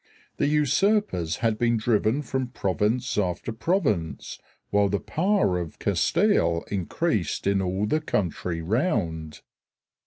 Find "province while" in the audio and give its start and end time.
3.51-4.89